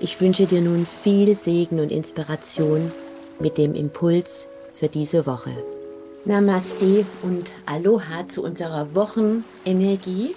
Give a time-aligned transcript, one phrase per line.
[0.00, 2.90] Ich wünsche dir nun viel Segen und Inspiration
[3.38, 5.50] mit dem Impuls für diese Woche.
[6.24, 10.34] Namaste und Aloha zu unserer Wochenenergie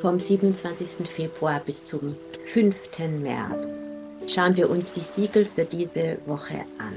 [0.00, 1.08] vom 27.
[1.08, 2.14] Februar bis zum
[2.52, 2.76] 5.
[3.22, 3.80] März.
[4.28, 6.96] Schauen wir uns die Siegel für diese Woche an,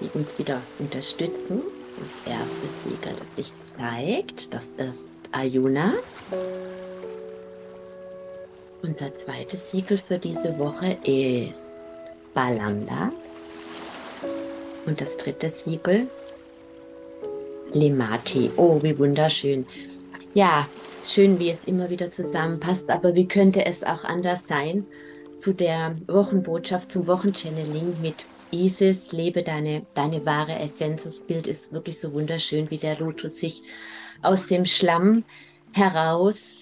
[0.00, 1.62] die uns wieder unterstützen.
[1.96, 5.94] Das erste Siegel, das sich zeigt, das ist Ayuna.
[8.82, 11.60] Unser zweites Siegel für diese Woche ist
[12.32, 13.12] Balanda.
[14.86, 16.08] Und das dritte Siegel
[17.72, 18.50] Lemati.
[18.56, 19.66] Oh, wie wunderschön.
[20.34, 20.66] Ja,
[21.04, 24.86] schön, wie es immer wieder zusammenpasst, aber wie könnte es auch anders sein
[25.38, 31.04] zu der Wochenbotschaft, zum Wochenchanneling mit Isis, lebe deine, deine wahre Essenz.
[31.04, 33.62] Das Bild ist wirklich so wunderschön, wie der Lotus sich
[34.22, 35.24] aus dem Schlamm
[35.72, 36.59] heraus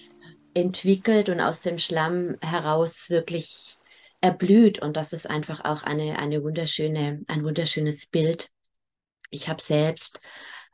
[0.59, 3.77] entwickelt und aus dem Schlamm heraus wirklich
[4.21, 4.79] erblüht.
[4.79, 8.49] Und das ist einfach auch eine, eine wunderschöne, ein wunderschönes Bild.
[9.29, 10.19] Ich habe selbst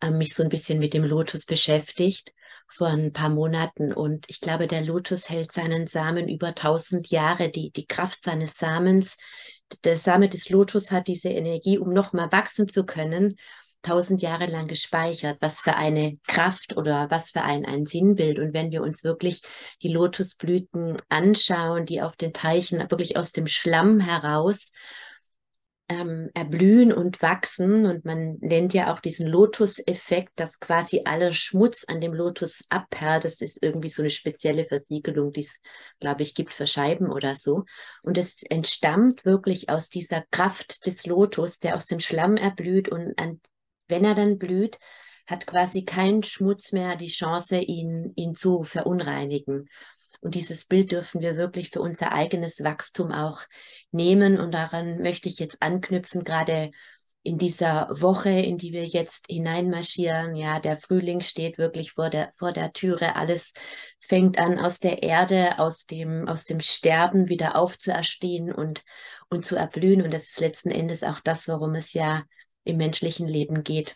[0.01, 2.33] äh, mich so ein bisschen mit dem Lotus beschäftigt
[2.67, 7.49] vor ein paar Monaten und ich glaube, der Lotus hält seinen Samen über tausend Jahre.
[7.49, 9.17] Die, die Kraft seines Samens,
[9.83, 13.37] der Same des Lotus hat diese Energie, um nochmal wachsen zu können
[13.85, 18.39] tausend Jahre lang gespeichert, was für eine Kraft oder was für ein, ein Sinnbild.
[18.39, 19.41] Und wenn wir uns wirklich
[19.81, 24.71] die Lotusblüten anschauen, die auf den Teichen wirklich aus dem Schlamm heraus
[25.87, 27.85] ähm, erblühen und wachsen.
[27.85, 33.25] Und man nennt ja auch diesen Lotus-Effekt, dass quasi aller Schmutz an dem Lotus abperlt.
[33.25, 35.55] Das ist irgendwie so eine spezielle Versiegelung, die es,
[35.99, 37.65] glaube ich, gibt für Scheiben oder so.
[38.01, 43.17] Und es entstammt wirklich aus dieser Kraft des Lotus, der aus dem Schlamm erblüht und
[43.17, 43.39] an
[43.87, 44.79] wenn er dann blüht,
[45.27, 49.67] hat quasi kein Schmutz mehr die Chance, ihn, ihn zu verunreinigen.
[50.21, 53.41] Und dieses Bild dürfen wir wirklich für unser eigenes Wachstum auch
[53.91, 54.39] nehmen.
[54.39, 56.71] Und daran möchte ich jetzt anknüpfen, gerade
[57.25, 60.35] in dieser Woche, in die wir jetzt hineinmarschieren.
[60.35, 63.15] Ja, der Frühling steht wirklich vor der, vor der Türe.
[63.15, 63.51] Alles
[63.99, 68.83] fängt an, aus der Erde, aus dem, aus dem Sterben wieder aufzuerstehen und,
[69.27, 70.03] und zu erblühen.
[70.03, 72.23] Und das ist letzten Endes auch das, worum es ja
[72.65, 73.95] im menschlichen Leben geht.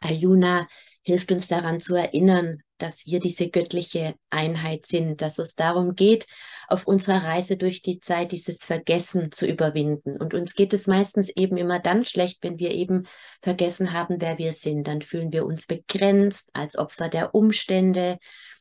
[0.00, 0.66] Ayuna
[1.02, 6.26] hilft uns daran zu erinnern, dass wir diese göttliche Einheit sind, dass es darum geht,
[6.66, 10.16] auf unserer Reise durch die Zeit dieses Vergessen zu überwinden.
[10.16, 13.06] Und uns geht es meistens eben immer dann schlecht, wenn wir eben
[13.42, 14.88] vergessen haben, wer wir sind.
[14.88, 18.18] Dann fühlen wir uns begrenzt als Opfer der Umstände.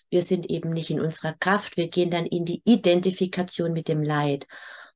[0.10, 1.78] Wir sind eben nicht in unserer Kraft.
[1.78, 4.48] Wir gehen dann in die Identifikation mit dem Leid.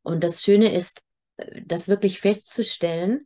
[0.03, 1.01] Und das Schöne ist,
[1.37, 3.25] äh, das wirklich festzustellen,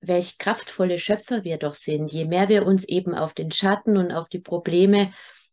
[0.00, 2.10] welch kraftvolle Schöpfer wir doch sind.
[2.12, 5.12] Je mehr wir uns eben auf den Schatten und auf die Probleme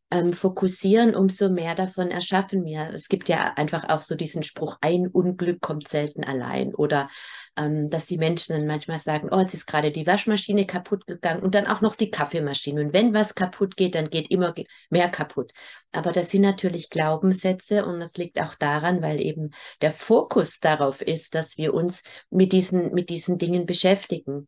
[0.09, 2.91] ähm, fokussieren, umso mehr davon erschaffen wir.
[2.93, 6.73] Es gibt ja einfach auch so diesen Spruch, ein Unglück kommt selten allein.
[6.73, 7.09] Oder
[7.57, 11.41] ähm, dass die Menschen dann manchmal sagen, oh, jetzt ist gerade die Waschmaschine kaputt gegangen
[11.41, 12.81] und dann auch noch die Kaffeemaschine.
[12.81, 14.53] Und wenn was kaputt geht, dann geht immer
[14.89, 15.51] mehr kaputt.
[15.91, 19.51] Aber das sind natürlich Glaubenssätze und das liegt auch daran, weil eben
[19.81, 24.47] der Fokus darauf ist, dass wir uns mit diesen, mit diesen Dingen beschäftigen.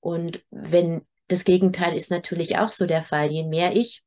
[0.00, 4.02] Und wenn das Gegenteil ist natürlich auch so der Fall, je mehr ich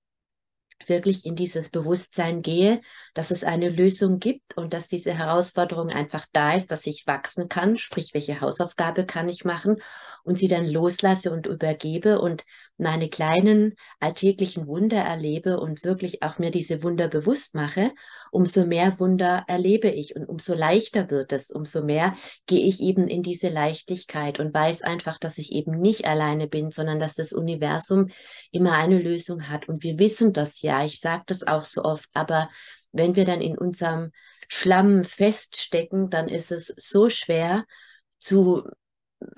[0.87, 2.81] wirklich in dieses Bewusstsein gehe,
[3.13, 7.49] dass es eine Lösung gibt und dass diese Herausforderung einfach da ist, dass ich wachsen
[7.49, 9.75] kann, sprich, welche Hausaufgabe kann ich machen
[10.23, 12.43] und sie dann loslasse und übergebe und
[12.77, 17.91] meine kleinen alltäglichen Wunder erlebe und wirklich auch mir diese Wunder bewusst mache,
[18.31, 23.07] umso mehr Wunder erlebe ich und umso leichter wird es, umso mehr gehe ich eben
[23.07, 27.33] in diese Leichtigkeit und weiß einfach, dass ich eben nicht alleine bin, sondern dass das
[27.33, 28.09] Universum
[28.51, 29.67] immer eine Lösung hat.
[29.67, 32.49] Und wir wissen das ja, ich sage das auch so oft, aber
[32.91, 34.11] wenn wir dann in unserem
[34.47, 37.65] Schlamm feststecken, dann ist es so schwer
[38.17, 38.63] zu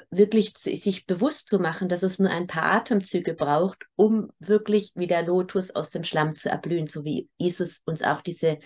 [0.09, 5.07] wirklich sich bewusst zu machen, dass es nur ein paar Atemzüge braucht, um wirklich wie
[5.07, 8.59] der Lotus aus dem Schlamm zu erblühen, so wie Jesus uns auch diese,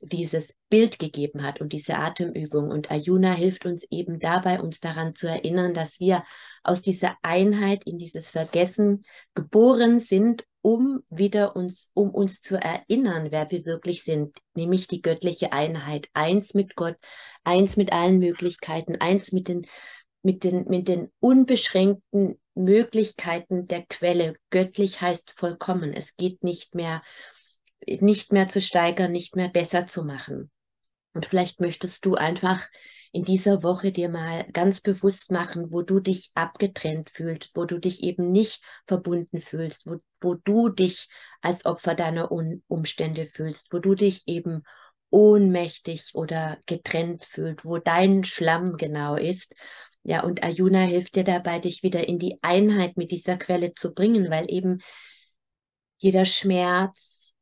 [0.00, 2.70] dieses Bild gegeben hat und diese Atemübung.
[2.70, 6.24] Und Ayuna hilft uns eben dabei, uns daran zu erinnern, dass wir
[6.64, 13.28] aus dieser Einheit in dieses Vergessen geboren sind um wieder uns, um uns zu erinnern,
[13.30, 16.96] wer wir wirklich sind, nämlich die göttliche Einheit, eins mit Gott,
[17.44, 19.66] eins mit allen Möglichkeiten, eins mit den,
[20.22, 24.36] mit den, mit den unbeschränkten Möglichkeiten der Quelle.
[24.50, 25.92] Göttlich heißt vollkommen.
[25.92, 27.02] Es geht nicht mehr,
[27.86, 30.50] nicht mehr zu steigern, nicht mehr besser zu machen.
[31.14, 32.68] Und vielleicht möchtest du einfach
[33.12, 37.78] in dieser Woche dir mal ganz bewusst machen, wo du dich abgetrennt fühlst, wo du
[37.78, 41.08] dich eben nicht verbunden fühlst, wo, wo du dich
[41.40, 44.62] als Opfer deiner Un Umstände fühlst, wo du dich eben
[45.10, 49.54] ohnmächtig oder getrennt fühlst, wo dein Schlamm genau ist.
[50.08, 53.92] Ja, und Ayuna hilft dir dabei, dich wieder in die Einheit mit dieser Quelle zu
[53.92, 54.78] bringen, weil eben
[55.98, 57.34] jeder Schmerz,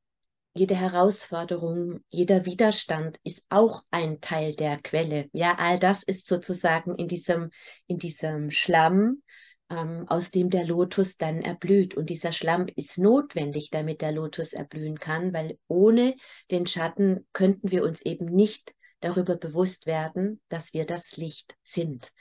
[0.53, 5.29] jede Herausforderung, jeder Widerstand ist auch ein Teil der Quelle.
[5.33, 7.53] Ja, all das ist sozusagen in diesem,
[7.87, 9.23] in diesem Schlamm,
[9.71, 11.97] ähm, aus dem der Lotus dann erblüht.
[11.97, 16.17] Und dieser Schlamm ist notwendig, damit der Lotus erblühen kann, weil ohne
[16.51, 22.13] den Schatten könnten wir uns eben nicht darüber bewusst werden, dass wir das Licht sind.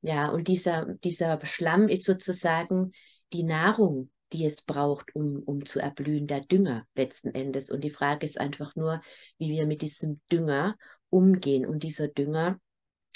[0.00, 2.92] Ja, und dieser, dieser Schlamm ist sozusagen
[3.32, 7.70] die Nahrung die es braucht, um, um zu erblühen, der Dünger letzten Endes.
[7.70, 9.00] Und die Frage ist einfach nur,
[9.38, 10.76] wie wir mit diesem Dünger
[11.10, 11.66] umgehen.
[11.66, 12.60] Und dieser Dünger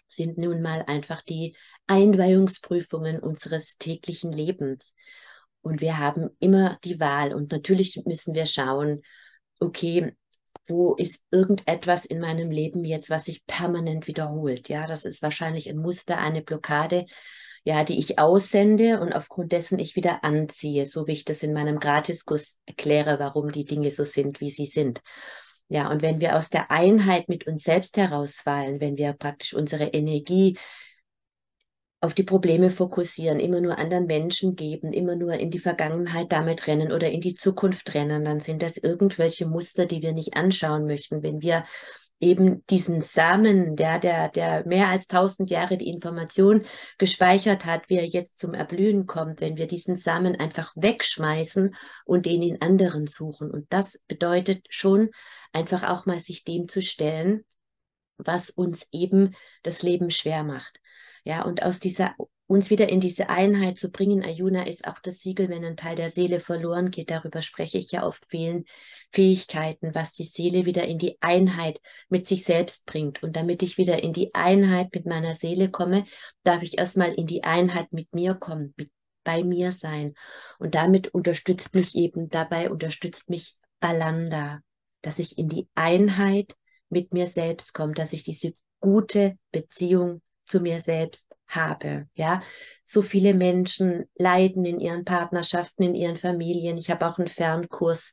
[0.08, 1.56] sind nun mal einfach die
[1.87, 4.93] Einweihungsprüfungen unseres täglichen Lebens.
[5.61, 7.34] Und wir haben immer die Wahl.
[7.34, 9.02] Und natürlich müssen wir schauen,
[9.61, 10.14] okay,
[10.72, 14.69] wo ist irgendetwas in meinem Leben jetzt, was sich permanent wiederholt?
[14.69, 17.06] Ja, das ist wahrscheinlich ein Muster, eine Blockade,
[17.64, 21.52] ja, die ich aussende und aufgrund dessen ich wieder anziehe, so wie ich das in
[21.52, 25.00] meinem Gratiskurs erkläre, warum die Dinge so sind, wie sie sind.
[25.69, 29.84] Ja, und wenn wir aus der Einheit mit uns selbst herausfallen, wenn wir praktisch unsere
[29.84, 30.58] Energie
[32.02, 36.66] auf die Probleme fokussieren, immer nur anderen Menschen geben, immer nur in die Vergangenheit damit
[36.66, 40.87] rennen oder in die Zukunft rennen, dann sind das irgendwelche Muster, die wir nicht anschauen
[40.87, 41.22] möchten.
[41.22, 41.64] Wenn wir
[42.19, 46.64] eben diesen Samen, der, der, der mehr als tausend Jahre die Information
[46.99, 52.26] gespeichert hat, wie er jetzt zum Erblühen kommt, wenn wir diesen Samen einfach wegschmeißen und
[52.26, 53.48] den in anderen suchen.
[53.48, 55.10] Und das bedeutet schon
[55.52, 57.44] einfach auch mal sich dem zu stellen,
[58.16, 60.81] was uns eben das Leben schwer macht.
[61.24, 62.14] Ja, und aus dieser
[62.52, 64.22] uns wieder in diese Einheit zu bringen.
[64.22, 67.10] Ayuna ist auch das Siegel, wenn ein Teil der Seele verloren geht.
[67.10, 68.66] Darüber spreche ich ja oft vielen
[69.10, 71.80] Fähigkeiten, was die Seele wieder in die Einheit
[72.10, 73.22] mit sich selbst bringt.
[73.22, 76.04] Und damit ich wieder in die Einheit mit meiner Seele komme,
[76.44, 78.90] darf ich erstmal in die Einheit mit mir kommen, mit
[79.24, 80.14] bei mir sein.
[80.58, 84.60] Und damit unterstützt mich eben, dabei unterstützt mich Balanda,
[85.00, 86.54] dass ich in die Einheit
[86.88, 90.22] mit mir selbst komme, dass ich diese gute Beziehung
[90.52, 92.06] zu mir selbst habe.
[92.14, 92.43] Ja,
[92.84, 96.76] so viele Menschen leiden in ihren Partnerschaften, in ihren Familien.
[96.76, 98.12] Ich habe auch einen Fernkurs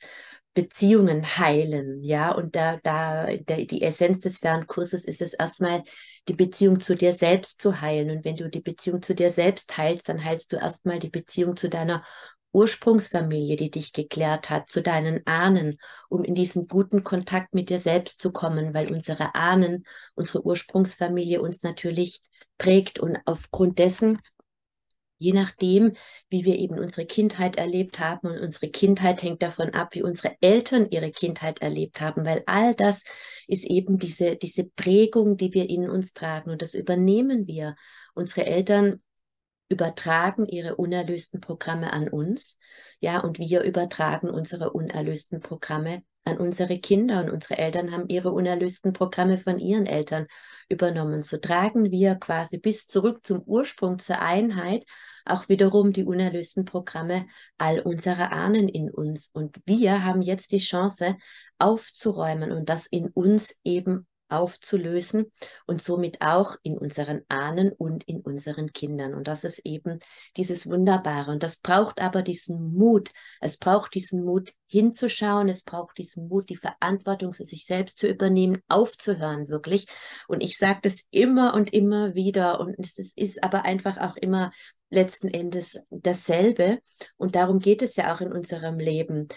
[0.54, 5.84] Beziehungen heilen, ja, und da, da, der, die Essenz des Fernkurses ist es erstmal,
[6.28, 8.10] die Beziehung zu dir selbst zu heilen.
[8.10, 11.56] Und wenn du die Beziehung zu dir selbst heilst, dann heilst du erstmal die Beziehung
[11.56, 12.04] zu deiner
[12.52, 15.78] Ursprungsfamilie, die dich geklärt hat, zu deinen Ahnen,
[16.10, 19.86] um in diesen guten Kontakt mit dir selbst zu kommen, weil unsere Ahnen,
[20.16, 22.22] unsere Ursprungsfamilie uns natürlich
[22.60, 24.20] prägt und aufgrund dessen
[25.22, 25.98] Je nachdem,
[26.30, 30.38] wie wir eben unsere Kindheit erlebt haben und unsere Kindheit hängt davon ab, wie unsere
[30.40, 33.04] Eltern ihre Kindheit erlebt haben, weil all das
[33.46, 37.76] ist eben diese, diese Prägung, die wir in uns tragen und das übernehmen wir.
[38.16, 39.02] Unsere Eltern
[39.68, 42.58] übertragen ihre unerlösten Programme an uns,
[43.02, 48.32] ja, und wir übertragen unsere unerlösten Programme an unsere Kinder und unsere Eltern haben ihre
[48.32, 50.28] unerlösten Programme von ihren Eltern
[50.68, 51.22] übernommen.
[51.24, 54.86] So tragen wir quasi bis zurück zum Ursprung, zur Einheit,
[55.26, 59.30] auch wiederum die unerlösten Programme all unserer Ahnen in uns.
[59.34, 61.18] Und wir haben jetzt die Chance
[61.58, 65.32] aufzuräumen und das in uns eben aufzulösen
[65.66, 69.14] und somit auch in unseren Ahnen und in unseren Kindern.
[69.14, 70.00] Und das ist eben
[70.38, 71.32] dieses Wunderbare.
[71.32, 73.10] Und das braucht aber diesen Mut.
[73.42, 75.50] Es braucht diesen Mut hinzuschauen.
[75.50, 79.88] Es braucht diesen Mut, die Verantwortung für sich selbst zu übernehmen, aufzuhören wirklich.
[80.28, 82.60] Und ich sage das immer und immer wieder.
[82.60, 84.52] Und es ist aber einfach auch immer
[84.90, 86.80] letzten Endes dasselbe.
[87.18, 89.28] Und darum geht es ja auch in unserem Leben.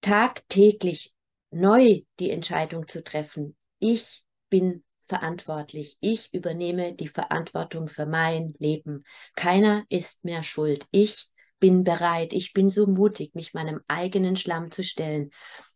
[0.00, 1.12] Tagtäglich
[1.50, 5.96] neu die Entscheidung zu treffen, ich bin verantwortlich.
[6.00, 9.04] Ich übernehme die Verantwortung für mein Leben.
[9.34, 10.86] Keiner ist mehr schuld.
[10.90, 11.28] Ich
[11.58, 12.32] bin bereit.
[12.32, 15.30] Ich bin so mutig, mich meinem eigenen Schlamm zu stellen.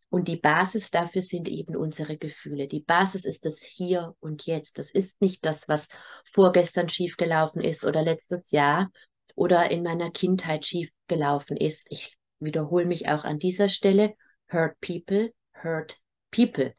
[0.09, 2.67] Und die Basis dafür sind eben unsere Gefühle.
[2.67, 4.77] Die Basis ist das Hier und Jetzt.
[4.77, 5.87] Das ist nicht das, was
[6.33, 8.91] vorgestern schiefgelaufen ist oder letztes Jahr
[9.35, 11.87] oder in meiner Kindheit schiefgelaufen ist.
[11.89, 14.15] Ich wiederhole mich auch an dieser Stelle,
[14.51, 15.31] hurt people,
[15.63, 15.97] hurt
[16.29, 16.73] people.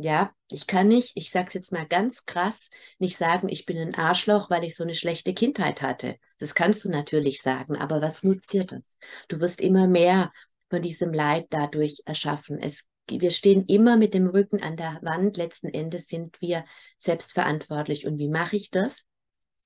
[0.00, 3.76] Ja, ich kann nicht, ich sage es jetzt mal ganz krass, nicht sagen, ich bin
[3.78, 6.16] ein Arschloch, weil ich so eine schlechte Kindheit hatte.
[6.38, 8.84] Das kannst du natürlich sagen, aber was nutzt dir das?
[9.26, 10.32] Du wirst immer mehr
[10.70, 12.62] von diesem Leid dadurch erschaffen.
[12.62, 15.36] Es, wir stehen immer mit dem Rücken an der Wand.
[15.36, 16.64] Letzten Endes sind wir
[16.98, 18.06] selbstverantwortlich.
[18.06, 19.04] Und wie mache ich das?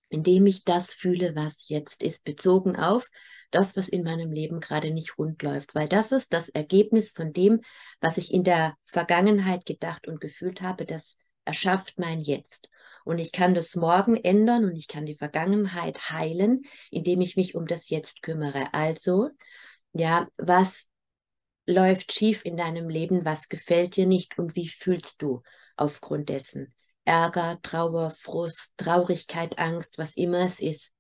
[0.09, 3.07] Indem ich das fühle, was jetzt ist, bezogen auf
[3.55, 7.33] das, was in meinem Leben gerade nicht rund läuft, weil das ist das Ergebnis von
[7.33, 7.61] dem,
[8.01, 12.69] was ich in der Vergangenheit gedacht und gefühlt habe, das erschafft mein Jetzt.
[13.05, 17.55] Und ich kann das morgen ändern und ich kann die Vergangenheit heilen, indem ich mich
[17.55, 18.73] um das Jetzt kümmere.
[18.73, 19.31] Also,
[19.93, 20.87] ja, was
[21.67, 25.43] läuft schief in deinem Leben, was gefällt dir nicht und wie fühlst du
[25.77, 26.75] aufgrund dessen?
[27.05, 30.93] Ärger, Trauer, Frust, Traurigkeit, Angst, was immer es ist.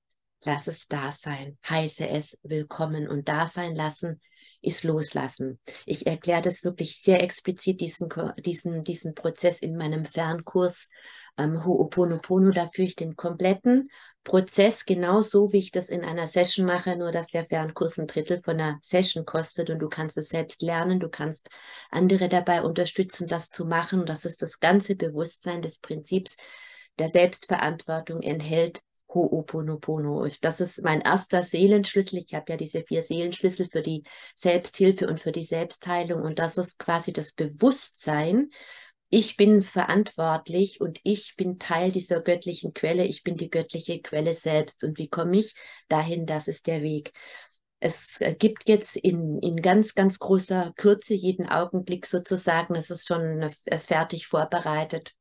[0.44, 4.20] Lass es da sein, heiße es willkommen und da sein lassen
[4.62, 5.58] ist loslassen.
[5.86, 8.08] Ich erkläre das wirklich sehr explizit, diesen,
[8.44, 10.88] diesen, diesen Prozess in meinem Fernkurs
[11.36, 12.52] ähm, Ho'oponopono.
[12.52, 13.90] Da führe ich den kompletten
[14.22, 18.40] Prozess genauso, wie ich das in einer Session mache, nur dass der Fernkurs ein Drittel
[18.40, 21.48] von einer Session kostet und du kannst es selbst lernen, du kannst
[21.90, 24.06] andere dabei unterstützen, das zu machen.
[24.06, 26.36] Das ist das ganze Bewusstsein des Prinzips
[26.98, 28.80] der Selbstverantwortung enthält
[29.12, 30.28] Ho'oponopono.
[30.40, 32.18] Das ist mein erster Seelenschlüssel.
[32.18, 34.04] Ich habe ja diese vier Seelenschlüssel für die
[34.36, 36.22] Selbsthilfe und für die Selbstheilung.
[36.22, 38.50] Und das ist quasi das Bewusstsein.
[39.08, 43.04] Ich bin verantwortlich und ich bin Teil dieser göttlichen Quelle.
[43.04, 44.84] Ich bin die göttliche Quelle selbst.
[44.84, 45.54] Und wie komme ich
[45.88, 46.24] dahin?
[46.24, 47.12] Das ist der Weg.
[47.78, 53.50] Es gibt jetzt in, in ganz, ganz großer Kürze jeden Augenblick sozusagen, es ist schon
[53.84, 55.14] fertig vorbereitet,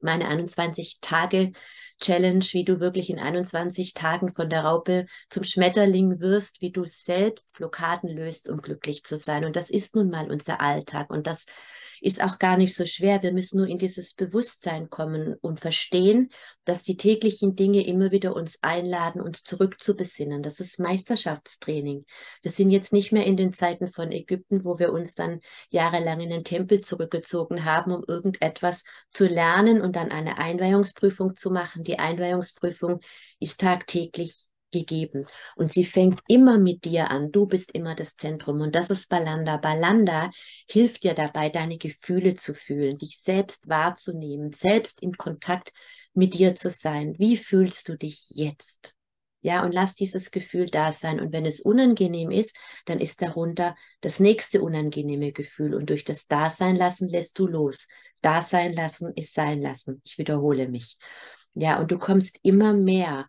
[0.00, 1.52] meine 21 Tage
[2.00, 6.84] Challenge, wie du wirklich in 21 Tagen von der Raupe zum Schmetterling wirst, wie du
[6.84, 9.44] selbst Blockaden löst, um glücklich zu sein.
[9.44, 11.10] Und das ist nun mal unser Alltag.
[11.10, 11.44] Und das
[12.00, 13.22] ist auch gar nicht so schwer.
[13.22, 16.30] Wir müssen nur in dieses Bewusstsein kommen und verstehen,
[16.64, 20.42] dass die täglichen Dinge immer wieder uns einladen, uns zurückzubesinnen.
[20.42, 22.04] Das ist Meisterschaftstraining.
[22.42, 25.40] Wir sind jetzt nicht mehr in den Zeiten von Ägypten, wo wir uns dann
[25.70, 31.50] jahrelang in den Tempel zurückgezogen haben, um irgendetwas zu lernen und dann eine Einweihungsprüfung zu
[31.50, 31.84] machen.
[31.84, 33.00] Die Einweihungsprüfung
[33.38, 35.26] ist tagtäglich gegeben.
[35.56, 37.32] Und sie fängt immer mit dir an.
[37.32, 38.60] Du bist immer das Zentrum.
[38.60, 39.56] Und das ist Balanda.
[39.56, 40.30] Balanda
[40.68, 45.72] hilft dir dabei, deine Gefühle zu fühlen, dich selbst wahrzunehmen, selbst in Kontakt
[46.14, 47.14] mit dir zu sein.
[47.18, 48.94] Wie fühlst du dich jetzt?
[49.40, 51.20] Ja, und lass dieses Gefühl da sein.
[51.20, 52.54] Und wenn es unangenehm ist,
[52.86, 55.74] dann ist darunter das nächste unangenehme Gefühl.
[55.74, 57.86] Und durch das Dasein lassen lässt du los.
[58.20, 60.02] Dasein lassen ist sein lassen.
[60.04, 60.98] Ich wiederhole mich.
[61.54, 63.28] Ja, und du kommst immer mehr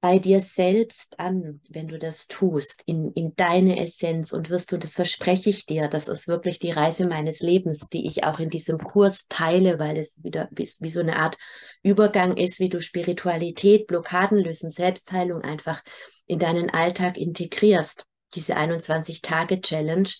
[0.00, 4.78] bei dir selbst an, wenn du das tust, in, in deine Essenz und wirst du,
[4.78, 8.48] das verspreche ich dir, das ist wirklich die Reise meines Lebens, die ich auch in
[8.48, 11.36] diesem Kurs teile, weil es wieder wie, wie so eine Art
[11.82, 15.82] Übergang ist, wie du Spiritualität, Blockaden lösen, Selbstheilung einfach
[16.26, 18.04] in deinen Alltag integrierst.
[18.34, 20.10] Diese 21-Tage-Challenge.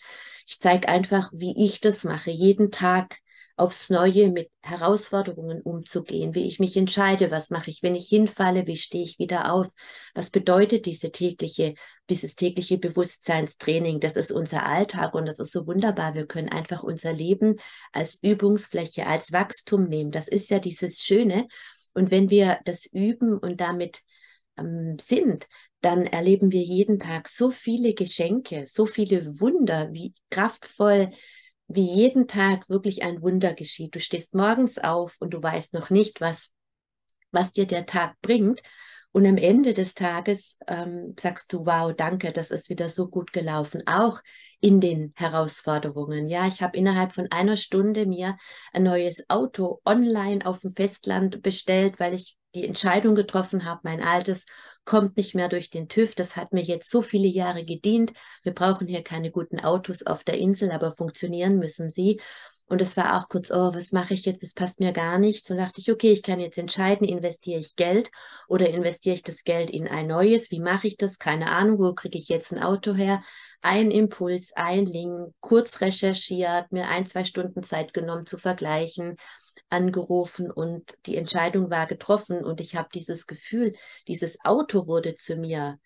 [0.47, 3.18] Ich zeige einfach, wie ich das mache, jeden Tag
[3.59, 8.67] aufs Neue mit Herausforderungen umzugehen, wie ich mich entscheide, was mache ich, wenn ich hinfalle,
[8.67, 9.67] wie stehe ich wieder auf,
[10.15, 11.75] was bedeutet diese tägliche,
[12.09, 16.83] dieses tägliche Bewusstseinstraining, das ist unser Alltag und das ist so wunderbar, wir können einfach
[16.83, 17.57] unser Leben
[17.93, 21.49] als Übungsfläche, als Wachstum nehmen, das ist ja dieses Schöne.
[21.95, 24.03] Und wenn wir das üben und damit
[24.57, 25.49] ähm, sind,
[25.81, 31.11] dann erleben wir jeden Tag so viele Geschenke, so viele Wunder, wie kraftvoll
[31.68, 33.94] wie jeden Tag wirklich ein Wunder geschieht.
[33.94, 36.50] Du stehst morgens auf und du weißt noch nicht, was,
[37.30, 38.62] was dir der Tag bringt.
[39.12, 43.32] Und am Ende des Tages ähm, sagst du, wow, danke, das ist wieder so gut
[43.32, 44.20] gelaufen, auch
[44.60, 46.28] in den Herausforderungen.
[46.28, 48.37] Ja, ich habe innerhalb von einer Stunde mir
[48.72, 54.02] ein neues Auto online auf dem Festland bestellt, weil ich die Entscheidung getroffen habe, mein
[54.02, 54.46] altes
[54.88, 56.14] kommt nicht mehr durch den TÜV.
[56.14, 58.14] Das hat mir jetzt so viele Jahre gedient.
[58.42, 62.23] Wir brauchen hier keine guten Autos auf der Insel, aber funktionieren müssen sie.
[62.71, 64.42] Und es war auch kurz, oh, was mache ich jetzt?
[64.42, 65.47] Das passt mir gar nicht.
[65.47, 68.11] So dachte ich, okay, ich kann jetzt entscheiden, investiere ich Geld
[68.47, 70.50] oder investiere ich das Geld in ein neues?
[70.50, 71.18] Wie mache ich das?
[71.18, 73.23] Keine Ahnung, wo kriege ich jetzt ein Auto her?
[73.61, 79.16] Ein Impuls, ein Link, kurz recherchiert, mir ein, zwei Stunden Zeit genommen zu vergleichen
[79.70, 83.75] angerufen und die Entscheidung war getroffen und ich habe dieses Gefühl,
[84.06, 85.78] dieses Auto wurde zu mir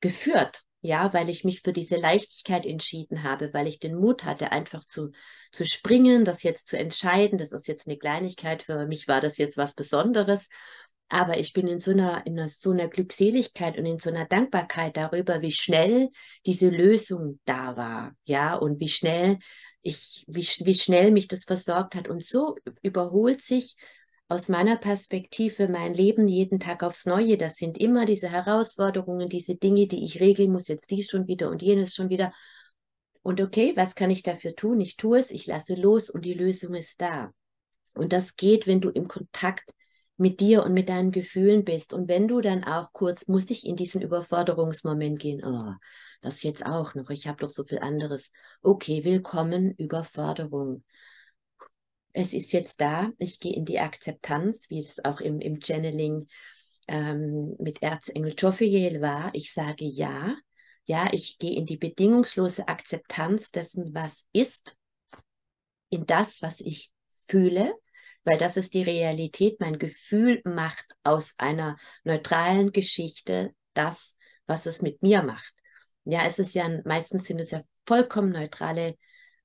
[0.00, 4.50] geführt, ja, weil ich mich für diese Leichtigkeit entschieden habe, weil ich den Mut hatte,
[4.50, 5.10] einfach zu,
[5.52, 7.38] zu springen, das jetzt zu entscheiden.
[7.38, 10.48] Das ist jetzt eine Kleinigkeit, für mich war das jetzt was Besonderes.
[11.10, 14.96] Aber ich bin in so einer, in so einer Glückseligkeit und in so einer Dankbarkeit
[14.96, 16.10] darüber, wie schnell
[16.46, 19.38] diese Lösung da war, ja, und wie schnell
[19.82, 22.08] ich, wie, wie schnell mich das versorgt hat.
[22.08, 23.76] Und so überholt sich
[24.28, 27.36] aus meiner Perspektive mein Leben jeden Tag aufs Neue.
[27.36, 31.50] Das sind immer diese Herausforderungen, diese Dinge, die ich regeln muss, jetzt dies schon wieder
[31.50, 32.32] und jenes schon wieder.
[33.22, 34.80] Und okay, was kann ich dafür tun?
[34.80, 37.32] Ich tue es, ich lasse los und die Lösung ist da.
[37.94, 39.72] Und das geht, wenn du im Kontakt
[40.16, 41.92] mit dir und mit deinen Gefühlen bist.
[41.92, 45.72] Und wenn du dann auch kurz, musst ich in diesen Überforderungsmoment gehen, oh,
[46.20, 48.30] das jetzt auch noch, ich habe doch so viel anderes.
[48.62, 50.84] Okay, willkommen, Überforderung.
[52.12, 56.28] Es ist jetzt da, ich gehe in die Akzeptanz, wie es auch im, im Channeling
[56.88, 59.30] ähm, mit Erzengel Jophiel war.
[59.32, 60.36] Ich sage ja,
[60.84, 64.76] ja, ich gehe in die bedingungslose Akzeptanz dessen, was ist,
[65.88, 67.74] in das, was ich fühle
[68.24, 69.60] weil das ist die Realität.
[69.60, 75.54] Mein Gefühl macht aus einer neutralen Geschichte das, was es mit mir macht.
[76.04, 78.96] Ja, es ist ja meistens sind es ja vollkommen neutrale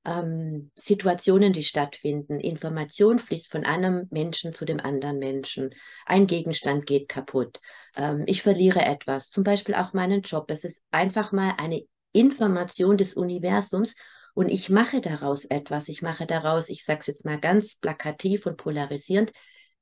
[0.05, 2.39] ähm, Situationen, die stattfinden.
[2.39, 5.74] Information fließt von einem Menschen zu dem anderen Menschen.
[6.05, 7.59] Ein Gegenstand geht kaputt.
[7.95, 10.50] Ähm, ich verliere etwas, zum Beispiel auch meinen Job.
[10.50, 11.83] Es ist einfach mal eine
[12.13, 13.95] Information des Universums
[14.33, 15.89] und ich mache daraus etwas.
[15.89, 19.31] Ich mache daraus, ich sage es jetzt mal ganz plakativ und polarisierend,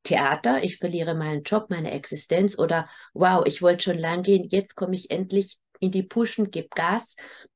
[0.04, 4.76] Theater, ich verliere meinen Job, meine Existenz oder wow, ich wollte schon lang gehen, jetzt
[4.76, 7.16] komme ich endlich in die Puschen, gebe Gas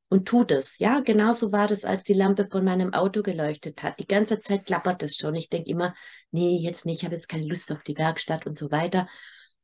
[0.09, 0.77] und tu das.
[0.77, 3.99] Ja, genauso war das, als die Lampe von meinem Auto geleuchtet hat.
[3.99, 5.35] Die ganze Zeit klappert es schon.
[5.35, 5.95] Ich denke immer,
[6.31, 9.07] nee, jetzt nicht, ich habe jetzt keine Lust auf die Werkstatt und so weiter.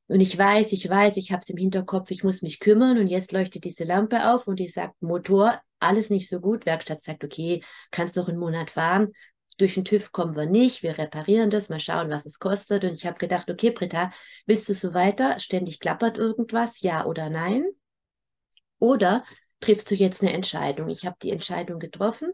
[0.07, 3.07] Und ich weiß, ich weiß, ich habe es im Hinterkopf, ich muss mich kümmern und
[3.07, 6.65] jetzt leuchtet diese Lampe auf und die sagt, Motor, alles nicht so gut.
[6.65, 9.11] Werkstatt sagt, okay, kannst noch einen Monat fahren.
[9.57, 12.83] Durch den TÜV kommen wir nicht, wir reparieren das, mal schauen, was es kostet.
[12.83, 14.11] Und ich habe gedacht, okay, Britta,
[14.45, 15.39] willst du so weiter?
[15.39, 17.63] Ständig klappert irgendwas, ja oder nein?
[18.79, 19.23] Oder
[19.59, 20.89] triffst du jetzt eine Entscheidung?
[20.89, 22.33] Ich habe die Entscheidung getroffen,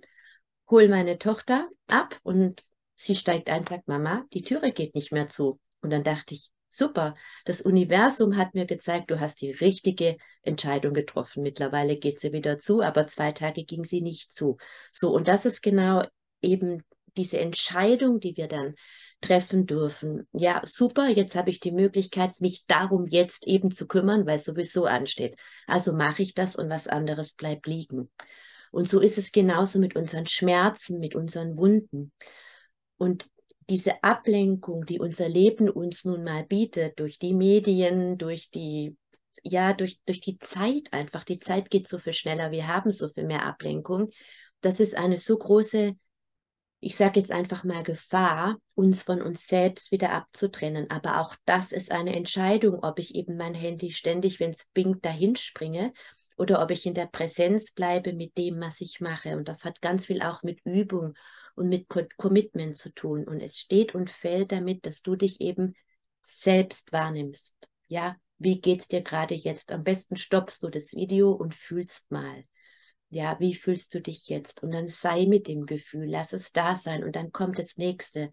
[0.69, 2.63] hol meine Tochter ab und
[2.95, 5.59] sie steigt ein, sagt, Mama, die Türe geht nicht mehr zu.
[5.81, 7.15] Und dann dachte ich, super,
[7.45, 11.43] das Universum hat mir gezeigt, du hast die richtige Entscheidung getroffen.
[11.43, 14.57] Mittlerweile geht sie wieder zu, aber zwei Tage ging sie nicht zu.
[14.91, 16.05] So, und das ist genau
[16.41, 16.83] eben
[17.17, 18.75] diese Entscheidung, die wir dann
[19.21, 20.27] treffen dürfen.
[20.31, 24.45] Ja, super, jetzt habe ich die Möglichkeit, mich darum jetzt eben zu kümmern, weil es
[24.45, 25.37] sowieso ansteht.
[25.67, 28.09] Also mache ich das und was anderes bleibt liegen.
[28.71, 32.11] Und so ist es genauso mit unseren Schmerzen, mit unseren Wunden.
[32.97, 33.29] Und
[33.69, 38.97] diese Ablenkung, die unser Leben uns nun mal bietet, durch die Medien, durch die,
[39.43, 43.09] ja, durch, durch die Zeit einfach, die Zeit geht so viel schneller, wir haben so
[43.09, 44.09] viel mehr Ablenkung,
[44.61, 45.95] das ist eine so große,
[46.81, 50.89] ich sage jetzt einfach mal Gefahr, uns von uns selbst wieder abzutrennen.
[50.89, 55.03] Aber auch das ist eine Entscheidung, ob ich eben mein Handy ständig, wenn es bingt,
[55.03, 55.93] dahin springe
[56.37, 59.35] oder ob ich in der Präsenz bleibe mit dem, was ich mache.
[59.35, 61.15] Und das hat ganz viel auch mit Übung
[61.55, 61.87] und mit
[62.17, 63.27] Commitment zu tun.
[63.27, 65.73] Und es steht und fällt damit, dass du dich eben
[66.21, 67.53] selbst wahrnimmst.
[67.87, 69.73] Ja, wie geht's dir gerade jetzt?
[69.73, 72.45] Am besten stoppst du das Video und fühlst mal.
[73.09, 74.61] Ja, wie fühlst du dich jetzt?
[74.61, 78.31] Und dann sei mit dem Gefühl, lass es da sein und dann kommt das nächste.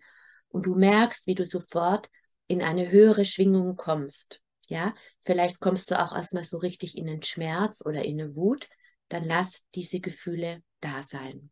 [0.48, 2.10] Und du merkst, wie du sofort
[2.46, 4.42] in eine höhere Schwingung kommst.
[4.68, 8.68] Ja, vielleicht kommst du auch erstmal so richtig in den Schmerz oder in eine Wut.
[9.08, 11.50] Dann lass diese Gefühle da sein.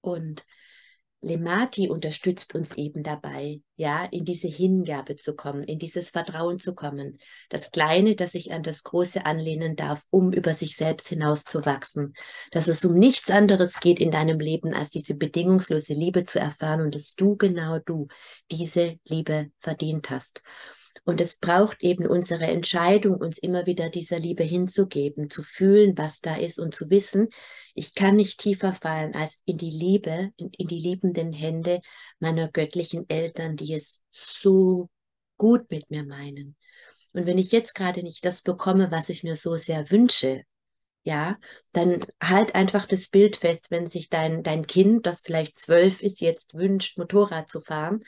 [0.00, 0.44] Und
[1.20, 6.74] Lemati unterstützt uns eben dabei, ja, in diese Hingabe zu kommen, in dieses Vertrauen zu
[6.74, 7.18] kommen.
[7.48, 12.14] Das Kleine, das sich an das Große anlehnen darf, um über sich selbst hinauszuwachsen.
[12.50, 16.80] Dass es um nichts anderes geht in deinem Leben, als diese bedingungslose Liebe zu erfahren
[16.80, 18.08] und dass du genau du
[18.50, 20.42] diese Liebe verdient hast.
[21.04, 26.20] Und es braucht eben unsere Entscheidung, uns immer wieder dieser Liebe hinzugeben, zu fühlen, was
[26.20, 27.28] da ist und zu wissen,
[27.78, 31.80] ich kann nicht tiefer fallen als in die Liebe, in, in die liebenden Hände
[32.18, 34.88] meiner göttlichen Eltern, die es so
[35.36, 36.56] gut mit mir meinen.
[37.12, 40.42] Und wenn ich jetzt gerade nicht das bekomme, was ich mir so sehr wünsche,
[41.04, 41.38] ja,
[41.72, 46.20] dann halt einfach das Bild fest, wenn sich dein, dein Kind, das vielleicht zwölf ist,
[46.20, 48.04] jetzt wünscht, Motorrad zu fahren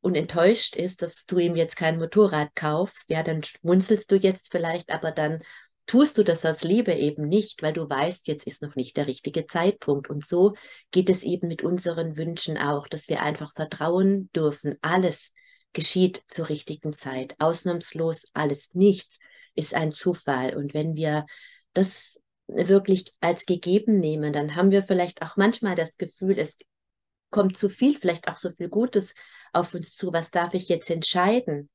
[0.00, 4.50] und enttäuscht ist, dass du ihm jetzt kein Motorrad kaufst, ja, dann schmunzelst du jetzt
[4.52, 5.42] vielleicht, aber dann
[5.86, 9.06] tust du das aus Liebe eben nicht, weil du weißt, jetzt ist noch nicht der
[9.06, 10.10] richtige Zeitpunkt.
[10.10, 10.54] Und so
[10.90, 14.76] geht es eben mit unseren Wünschen auch, dass wir einfach vertrauen dürfen.
[14.82, 15.32] Alles
[15.72, 17.34] geschieht zur richtigen Zeit.
[17.38, 18.68] Ausnahmslos alles.
[18.74, 19.18] Nichts
[19.54, 20.56] ist ein Zufall.
[20.56, 21.26] Und wenn wir
[21.72, 26.56] das wirklich als gegeben nehmen, dann haben wir vielleicht auch manchmal das Gefühl, es
[27.30, 29.14] kommt zu viel, vielleicht auch so viel Gutes
[29.52, 31.68] auf uns zu, was darf ich jetzt entscheiden?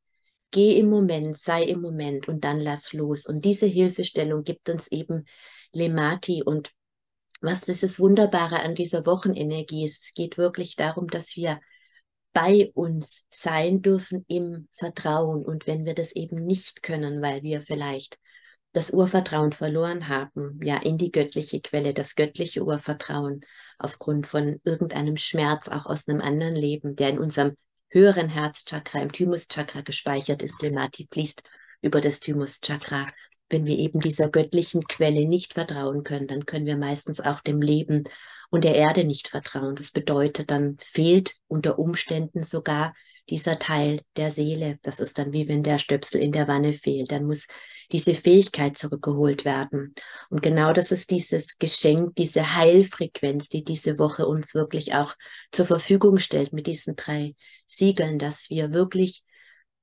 [0.52, 3.26] Geh im Moment, sei im Moment und dann lass los.
[3.26, 5.26] Und diese Hilfestellung gibt uns eben
[5.74, 6.72] Lemati und
[7.42, 10.04] was dieses Wunderbare an dieser Wochenenergie ist.
[10.04, 11.60] Es geht wirklich darum, dass wir
[12.34, 15.44] bei uns sein dürfen im Vertrauen.
[15.44, 18.20] Und wenn wir das eben nicht können, weil wir vielleicht
[18.74, 23.42] das Urvertrauen verloren haben, ja, in die göttliche Quelle, das göttliche Urvertrauen,
[23.80, 27.58] aufgrund von irgendeinem Schmerz, auch aus einem anderen Leben, der in unserem
[27.92, 31.44] höheren Herzchakra, im Thymuschakra gespeichert ist, Lemati fließt
[31.82, 33.08] über das Thymuschakra.
[33.50, 37.62] Wenn wir eben dieser göttlichen Quelle nicht vertrauen können, dann können wir meistens auch dem
[37.62, 38.06] Leben
[38.50, 39.76] und der Erde nicht vertrauen.
[39.76, 42.94] Das bedeutet, dann fehlt unter Umständen sogar
[43.30, 44.80] dieser Teil der Seele.
[44.84, 47.12] Das ist dann wie wenn der Stöpsel in der Wanne fehlt.
[47.12, 47.48] Dann muss
[47.92, 49.94] diese Fähigkeit zurückgeholt werden.
[50.30, 55.16] Und genau das ist dieses Geschenk, diese Heilfrequenz, die diese Woche uns wirklich auch
[55.52, 57.36] zur Verfügung stellt mit diesen drei
[57.68, 59.24] Siegeln, dass wir wirklich,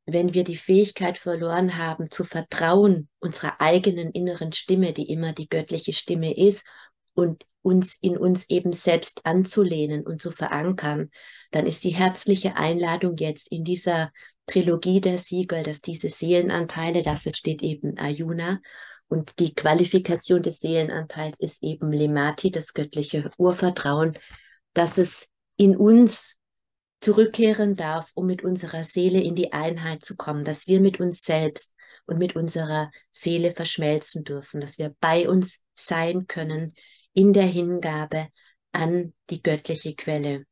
[0.07, 5.49] wenn wir die Fähigkeit verloren haben, zu vertrauen unserer eigenen inneren Stimme, die immer die
[5.49, 6.64] göttliche Stimme ist
[7.14, 11.11] und uns in uns eben selbst anzulehnen und zu verankern,
[11.51, 14.11] dann ist die herzliche Einladung jetzt in dieser
[14.48, 18.61] Trilogie der Siegel, dass diese Seelenanteile, dafür steht eben Ayuna,
[19.08, 24.18] und die Qualifikation des Seelenanteils ist eben Lemati, das göttliche Urvertrauen,
[24.74, 26.37] dass es in uns
[27.00, 31.22] zurückkehren darf, um mit unserer Seele in die Einheit zu kommen, dass wir mit uns
[31.22, 31.72] selbst
[32.06, 36.74] und mit unserer Seele verschmelzen dürfen, dass wir bei uns sein können
[37.12, 38.28] in der Hingabe
[38.72, 40.44] an die göttliche Quelle.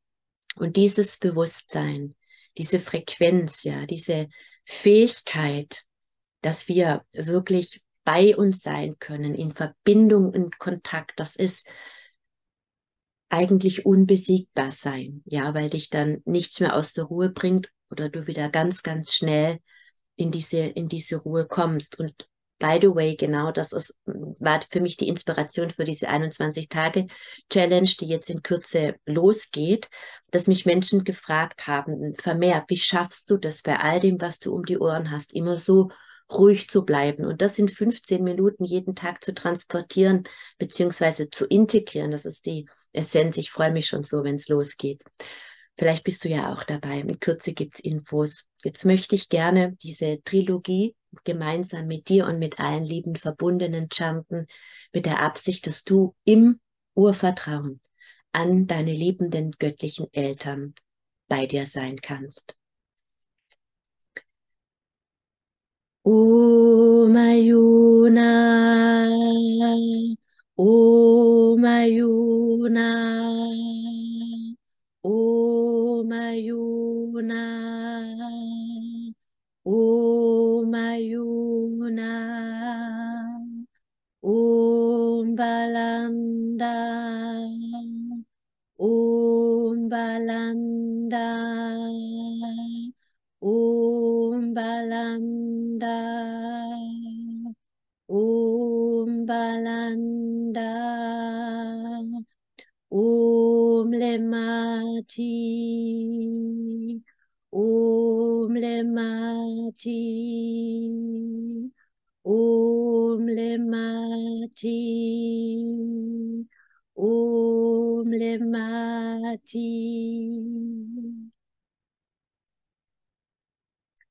[0.55, 2.15] Und dieses Bewusstsein,
[2.59, 4.29] diese Frequenz, ja, diese
[4.65, 5.83] Fähigkeit,
[6.41, 11.67] dass wir wirklich bei uns sein können, in Verbindung und Kontakt, das ist
[13.29, 18.27] eigentlich unbesiegbar sein, ja, weil dich dann nichts mehr aus der Ruhe bringt oder du
[18.27, 19.59] wieder ganz, ganz schnell
[20.15, 21.99] in diese, in diese Ruhe kommst.
[21.99, 27.91] Und by the way, genau das ist, war für mich die Inspiration für diese 21-Tage-Challenge,
[28.01, 29.89] die jetzt in Kürze losgeht,
[30.31, 34.55] dass mich Menschen gefragt haben, vermehrt, wie schaffst du das bei all dem, was du
[34.55, 35.91] um die Ohren hast, immer so
[36.33, 40.25] ruhig zu bleiben und das in 15 Minuten jeden Tag zu transportieren
[40.59, 42.11] beziehungsweise zu integrieren.
[42.11, 43.37] Das ist die Essenz.
[43.37, 45.03] Ich freue mich schon so, wenn es losgeht.
[45.79, 47.01] Vielleicht bist du ja auch dabei.
[47.01, 48.49] In Kürze gibt's Infos.
[48.65, 54.47] Jetzt möchte ich gerne diese Trilogie gemeinsam mit dir und mit allen lieben Verbundenen chanten,
[54.93, 56.61] mit der Absicht, dass du im
[56.95, 57.81] Urvertrauen
[58.33, 60.75] an deine liebenden göttlichen Eltern
[61.29, 62.57] bei dir sein kannst.
[66.05, 68.27] O Mayuna,
[70.57, 72.89] O Mayuna,
[75.03, 77.66] O Mayuna.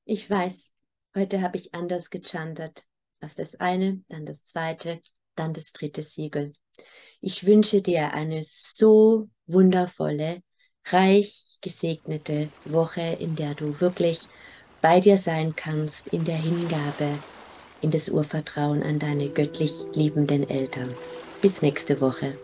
[0.06, 0.72] Ich weiß,
[1.16, 2.86] heute habe ich anders gechantet.
[3.22, 5.02] Erst das eine, dann das zweite,
[5.36, 6.54] dann das dritte Siegel.
[7.22, 10.44] Ich wünsche dir eine so wundervolle,
[10.86, 14.28] reich gesegnete Woche, in der du wirklich
[14.82, 17.18] bei dir sein kannst, in der Hingabe,
[17.82, 20.94] in das Urvertrauen an deine göttlich liebenden Eltern.
[21.42, 22.38] Bis nächste Woche.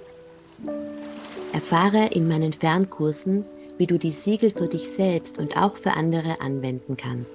[1.53, 3.45] Erfahre in meinen Fernkursen,
[3.77, 7.29] wie du die Siegel für dich selbst und auch für andere anwenden kannst.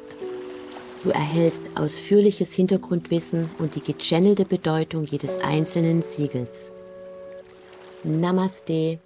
[1.05, 6.71] Du erhältst ausführliches Hintergrundwissen und die gechannelte Bedeutung jedes einzelnen Siegels.
[8.03, 8.99] Namaste